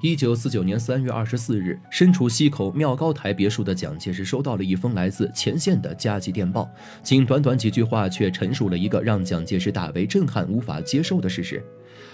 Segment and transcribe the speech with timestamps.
[0.00, 6.70] 一九四九年三月二十四日，身处西口庙高台别墅的蒋介石收到了一封来自前线的加急电报，
[7.02, 11.60] 仅短短几句话，却陈述了一个让蒋介石大为震撼、无法接受的事实：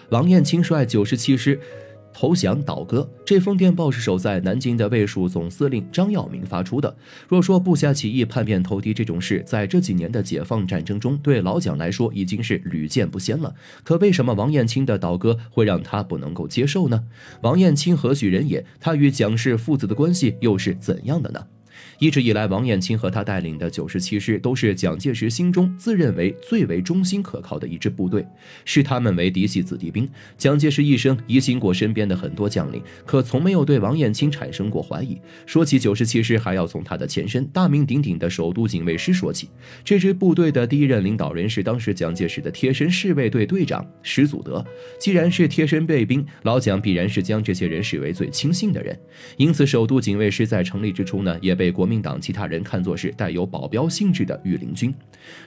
[0.08, 1.60] 王彦卿率九十七师。
[2.14, 3.06] 投降倒戈。
[3.26, 6.96] 这封电报是守在南京的卫戍总司令张耀明发出的。
[7.28, 13.54] 若说部下起义、叛变投敌这种事，在这几年的解放战争中，对老蒋来说已经是屡见不鲜了。
[13.82, 17.04] 可为什么王彦卿的倒戈会让他不能够接受呢？
[17.42, 18.64] 王彦卿何许人也？
[18.78, 21.44] 他与蒋氏父子的关系又是怎样的呢？
[21.98, 28.26] 一直以来，王彦卿和他带领的九十七师都是蒋介石心中自认为最为忠心可靠的一支部队，
[28.64, 30.08] 视他们为嫡系子弟兵。
[30.36, 35.18] 蒋介石一生疑心过身边的很多将领，可从没有对王彦卿产生过怀疑。
[35.46, 39.48] 说起九十七师，还要从他的前身大名鼎鼎的首都警卫师说起。
[39.84, 44.64] 这支部队的第一任领导人是当时蒋介石的贴身侍卫队队长石祖德。
[44.98, 48.98] 既然是贴身卫兵，老蒋必然是将这些人视为最亲信的人。
[49.36, 51.84] 因此，首都警卫师在成立之初呢，也被国。
[51.84, 54.92] 民党其他人看作是带有保镖性质的御林军，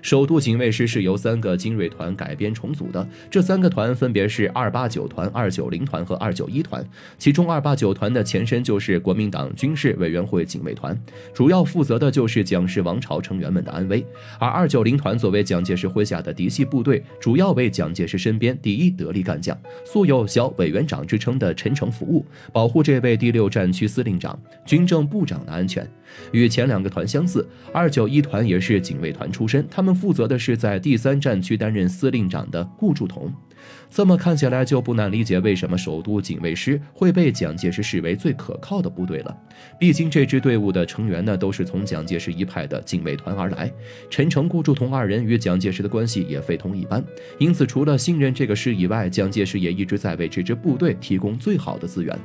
[0.02, 3.08] 首都警卫师是由三个精锐团改编重组的。
[3.30, 6.86] 这三个团分别是二八九团、二九零团和二九一团。
[7.18, 10.96] 其中二八九团的前身就是国民党军事委员会警卫团，
[11.34, 14.06] 主要负责的就是蒋氏王朝成员们的安危。
[14.40, 25.90] 而二九零团作为蒋介石麾下的嫡系部队，主要为蒋介石身边第一得力干将、素有“小委员长”之称的陈诚服务，保护这位第六战区司令长、军政部长的安全。
[26.32, 33.34] 与前两个团相似，二九一团也是警卫团出身，他们负责的是在第三战区担任司令长的顾祝同。
[33.90, 39.38] 这么看起来就不难理解为什么首都警卫师会被蒋介石视为最可靠的部队了。
[39.80, 43.72] 毕竟这支队伍的成员呢都是从蒋介石一派的警卫团而来，
[44.10, 47.04] 陈诚、顾祝同二人与蒋介石的关系也非同一般。
[47.40, 52.18] 因此，除了信任这个师以外，蒋介石也一直在为这支部队提供最好的资源。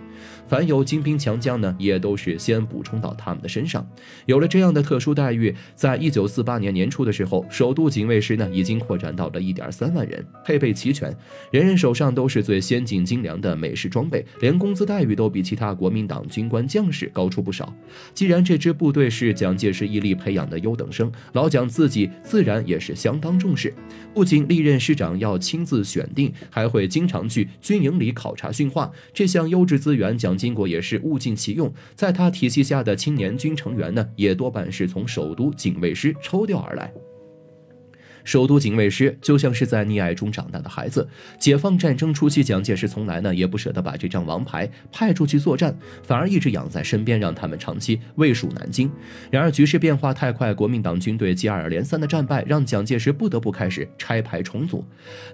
[0.46, 3.86] 凡有精兵强将呢，也都是先补充到他们的身上。
[4.27, 11.14] 有了这样的特殊待遇，在一九四八年年初的时候，首都警卫师呢已经扩展到了一点三万人，配备齐全。
[11.52, 17.70] 人人手上都是最先进精良的美式装备，连工资待遇都比其他国民党军官将士高出不少。
[18.14, 23.73] 既然这支部队是蒋介石一力培养的优等生，老蒋自己自然也是相当重视。
[24.14, 28.90] 不仅历任师长要亲自选定，还会经常去军营里考察训话。
[29.13, 31.70] 这项优质资源，蒋经国也是物尽其用。
[31.95, 36.90] 在他体系下的青年军成员呢，也多半是从首都警卫师抽调而来。
[38.24, 41.08] 首都警卫师就像是在溺爱中长大的孩子。
[41.38, 48.88] 解放战争初期，蒋介石从来呢也不舍得把这张王牌派出去作战，反而一直养在身边，让他们长期卫戍南京。
[49.30, 54.84] 然而局势变化太快，国民党军队接二连三的战败，让蒋介石不得不开始拆牌重组。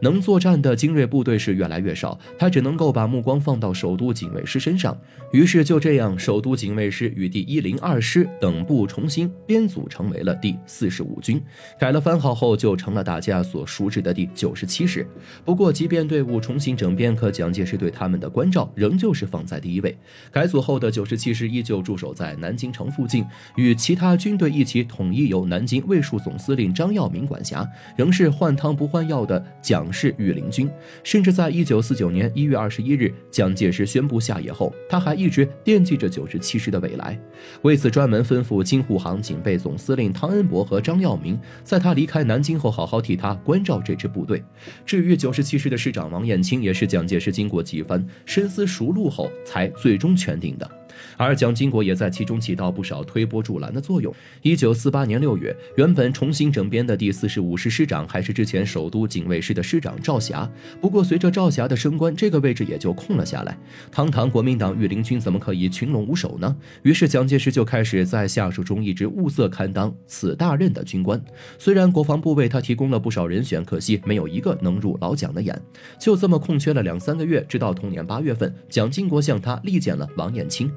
[0.00, 4.98] 能作战的精锐部队是越来越少，他只能够把目光放到首都警卫师身上。
[5.32, 11.42] 于是就这样，首都警卫师与第一零二师等部重新编组，成为了第四十五军。
[11.78, 12.77] 改了番号后就。
[12.78, 15.04] 成了大家所熟知的第九十七师。
[15.44, 19.98] 不过，即便队伍重新整编，可蒋介石对他们的关照仍旧是放在第一位。
[20.30, 30.70] 改组后的九十七师依旧驻守在南京城附近，与其他军队一起统一由南京卫戍总司令张耀明管辖，仍是换汤不换药的蒋氏御林军。
[31.02, 37.18] 甚至在一九四九年一月二十一日，蒋介石宣布下野后，他还一直惦记着九十七师的未来，
[37.62, 42.67] 为此专门吩咐京沪杭警备总司令汤恩伯和张耀明，在他离开南京后。
[42.70, 44.42] 好好替他关照这支部队。
[44.84, 50.70] 至于九十七师的师长王彦青，也是蒋介石经过几番深思熟虑后才最终选定的。
[51.16, 54.14] 而蒋经国也在其中起到不少推波助澜的作用。
[54.42, 60.50] 一九四八年六月，原本重新整编的第四十五师师长还是之前首都警卫师的师长赵霞。
[60.80, 63.58] 不过，随着赵霞的升官，这个位置也就空了下来。
[63.90, 66.56] 堂堂国民党御林军怎么可以群龙无首呢？
[66.82, 71.20] 于是，蒋介石就开始在下属中一直物色堪当此大任的军官。
[71.58, 75.60] 虽然国防部为他提供了不少人选，可惜没有一个能入老蒋的眼。
[75.98, 80.70] 就这么空缺了两三个月，直到同年八月份，蒋经国向他力荐了王彦卿。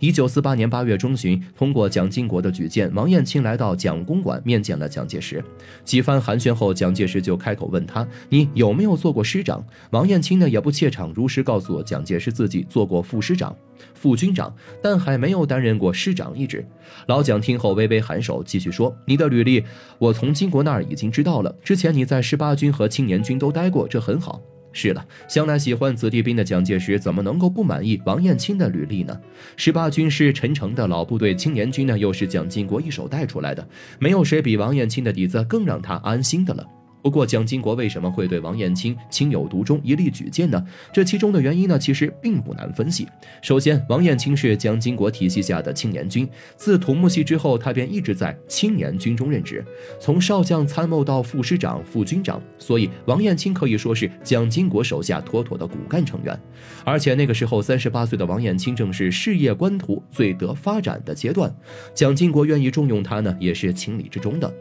[0.00, 5.42] 一九四八年八月中旬，通过蒋经国的举荐，王彦卿来到蒋公馆面见了蒋介石。
[5.84, 13.54] 几番寒暄后，蒋介石就开口问他：“你有没有做过师长？”王彦卿呢也不怯场，如实告诉蒋介石自己做过副师长、
[13.94, 16.66] 副军长，但还没有担任过师长一职。
[17.06, 19.64] 老蒋听后微微颔首，继续说：“你的履历
[19.98, 24.40] 我从经国那儿已经知道了，之前你在十八军和青年军都待过，这很好。”
[24.72, 29.18] 是了，向来喜欢子弟兵的蒋介石怎么能够不满意王彦钦的履历呢？
[29.56, 33.66] 十八军是陈诚的老部队，青年军呢又是蒋经国一手带出来的，
[33.98, 36.66] 没有谁比王彦钦的底子更让他安心的了。
[37.02, 40.64] 不过，蒋经国为什么会对王彦青情有独钟、一力举荐呢？
[40.92, 43.08] 这其中的原因呢，其实并不难分析。
[43.42, 49.64] 首先，王彦青是蒋经国体系下的青年军，自土木系之后，他便一直在青年军中任职，
[50.00, 56.40] 从少将参谋到副师长、副军长，所以王彦青可以说是蒋经国手下妥妥的骨干成员。
[56.84, 61.52] 而且那个时候，三十八岁的王彦青正是事业官途最得发展的阶段，
[61.92, 64.52] 蒋经国愿意重用他呢，也是情理之中的。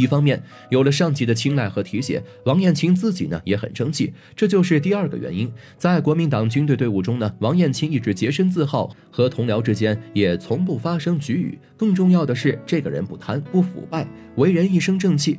[0.00, 5.52] 一方面有了上级的青睐和提携，王彦卿自己呢也很争气，这就是第二个原因。
[5.76, 11.58] 在国民党军队队伍中呢，王彦卿一直洁身自好，和同僚之间也从不发生局龉。
[11.76, 14.06] 更重要的是，这个人不贪不腐败，
[14.36, 15.38] 为人一身正气。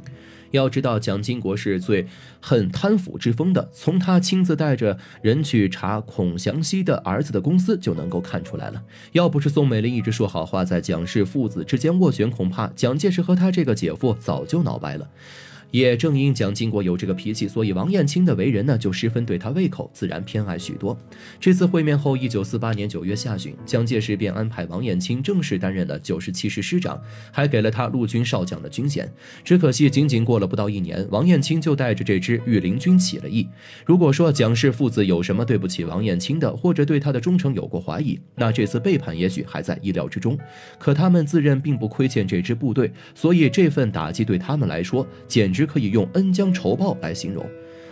[0.51, 2.05] 要知道，蒋经国是最
[2.39, 8.83] 恨贪腐之风的，从他亲自带着人去查孔祥熙的儿子的公司就能够看出来了。
[9.13, 15.09] 要不是宋美龄一直说好话，在蒋氏父子之间斡旋，恐怕蒋介石和他这个姐夫早就闹掰了。
[15.71, 20.97] 也正因蒋经国有这个脾气，所以王彦青的为人呢就十分对他胃口，自然偏爱许多。
[21.39, 27.01] 这次会面后，一九四八年九月下旬，蒋介石便安排王彦青正式担任了九十七师师长，
[27.31, 29.09] 还给了他陆军少将的军衔。
[29.43, 33.47] 只可惜，仅仅过了不到一年，王彦青就带着这支御林军起了义。
[33.85, 40.37] 如果说蒋氏父子有什么对不起王彦青的，或者对他的忠诚有过怀疑，那这次背叛也许还在意料之中。
[40.77, 45.60] 可他们自认并不亏欠这支部队，所以这份打击对他们来说简直。
[45.61, 47.45] 只可以用恩将仇报来形容。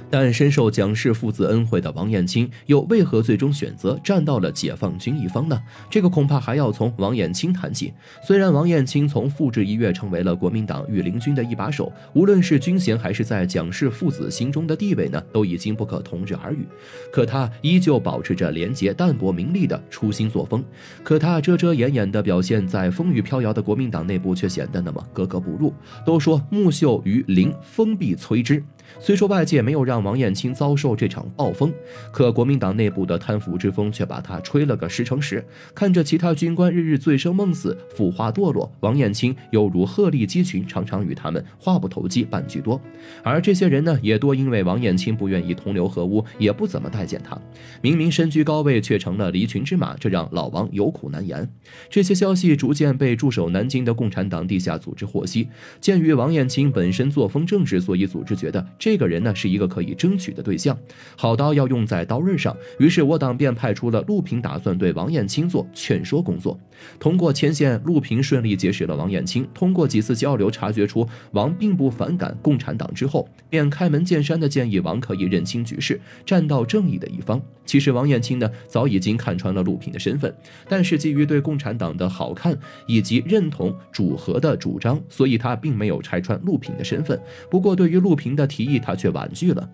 [0.10, 5.62] 但深受蒋氏父子恩惠的王彦青，又为何最终选择站到了解放军一方呢？
[5.90, 7.94] 这个恐怕还要从王彦青谈起。
[8.24, 16.68] 虽然王彦青从复职一跃成为了国民党御林军的一把手，无论是军衔还是在蒋氏父子心中的地位呢，都已经不可同日而语。
[17.12, 20.64] 可他依旧保持着廉洁、淡泊名利的初心作风。
[21.04, 25.74] 可他遮遮掩掩的表现，在风雨飘摇的国民党内部却显得那么格格不入。
[26.06, 28.64] 都说木秀于林，风必摧之。
[29.00, 31.74] 虽说外界没有让王彦卿遭受这场暴风，
[32.12, 35.44] 可国民党内部的贪腐之风却把他吹了个十成十。
[35.74, 42.80] 看着其他军官日日醉生梦死、腐化堕落，王彦卿犹如鹤立鸡群，常常与他们话不投机半句多。
[43.24, 47.40] 而这些人呢，也多因为王彦卿不愿意同流合污，也不怎么待见他。
[47.82, 51.50] 明明身居高位，却成了离群之马，这让老王有苦难言。
[51.90, 55.48] 这些消息逐渐被驻守南京的共产党地下组织获悉。
[55.80, 58.66] 鉴于王彦卿本身作风正直，所以组织觉得。
[58.78, 60.78] 这个人呢是一个可以争取的对象，
[61.16, 62.56] 好刀要用在刀刃上。
[62.80, 66.60] 于是我党便派出了陆平，打算对王彦青做劝说工作。
[67.00, 69.48] 通过牵线，陆平顺利结识了王彦青。
[69.54, 77.42] 通过几次交流，察觉出王并不反感共产党之后，便开门见山的建议王可以认清局势，站到正义的一方。
[77.66, 80.34] 其实王彦青呢早已经看穿了陆平的身份，
[80.68, 82.58] 但是基于对共产党的好看
[82.88, 87.20] 以及认同主和的主张，所以他并没有拆穿陆平的身份。
[87.52, 89.70] 不过对于陆平的提议，他却婉拒了。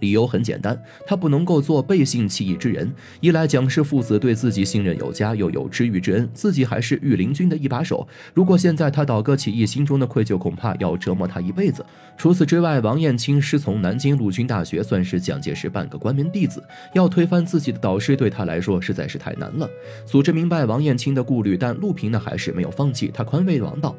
[0.00, 2.92] 理由很简单，他不能够做背信弃义之人。
[3.20, 8.06] 一来蒋氏父子对自己信任有加，又有知遇之恩，自己还是御林军的一把手。
[8.34, 11.84] 如果现在他倒戈起义，心中的愧疚恐怕要折磨他一辈子。
[12.16, 16.62] 除此之外，王彦卿师从南京陆军大学，算是蒋介石半个关门弟子，
[16.94, 19.68] 要推翻自己的导师，对他来说实在是太难了。
[20.04, 23.10] 组织明白王彦卿的顾虑，但陆平呢还是没有放弃。
[23.12, 23.96] 他宽慰王道：“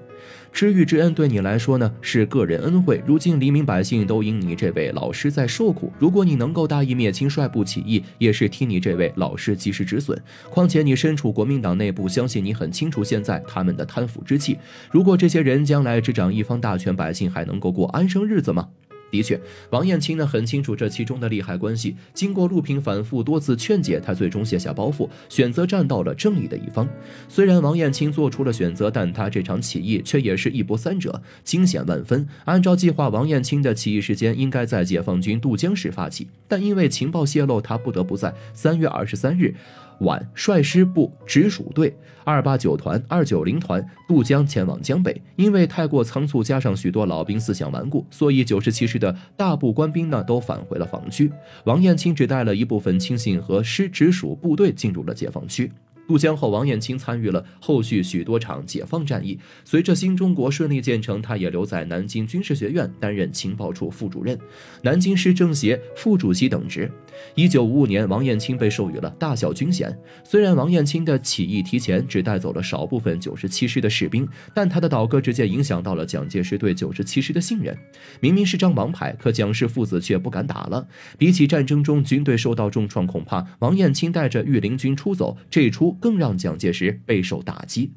[0.51, 10.21] 知遇之恩对你来说呢是个人恩惠，如今黎民百姓都因你这位老师在受苦。”如果你能够大义灭亲，率部起义，也是替你这位老师及时止损。
[10.49, 14.57] 况且你身处国民党内部，相信你很清楚现在他们的贪腐之气。
[14.91, 18.69] 如果这些人将来执掌一方大权，百姓还能够过安生日子吗？
[19.11, 19.39] 的确，
[19.69, 21.95] 王彦卿呢很清楚这其中的利害关系。
[22.13, 26.87] 经过陆平反复多次劝解，他最终卸下包袱，选择站到了正义的一方。
[27.27, 32.27] 虽然王彦卿做出了选择，但他这场起义却也是一波三折，惊险万分。
[32.45, 39.55] 按照计划，王彦卿的起义时间应该在解放军渡江时发起，但因为情报泄露，他不得不在三月二十三日。
[40.01, 51.31] 晚率师部直属队二八九团、二九零团渡江前往江北，因为太过仓促，加上许多老兵思想顽固，所以九十七师的大部官兵呢都返回了防区。
[51.63, 55.71] 王彦清只带了一部分亲信和师直属部队进入了解放区。
[56.09, 59.37] 渡江后，王彦卿参与了后续许多场解放战役。
[59.63, 64.35] 随着新中国顺利建成，他也留在南京军事学院担任情报处副主任、
[64.81, 66.91] 南京市政协副主席等职。
[67.35, 69.95] 一九五五年，王彦卿被授予了大小军衔。
[70.23, 77.77] 虽然王彦卿的起义提前只带走了少部分九十七师的士兵，但他的倒戈直接影响到了蒋介石对九十七师的信任。
[78.19, 80.87] 明明是张王牌，可蒋氏父子却不敢打了。
[81.19, 85.95] 比起战争中军队受到重创，恐怕王彦卿带着御林军出走这出。
[85.99, 87.91] 更让蒋介石备受打击。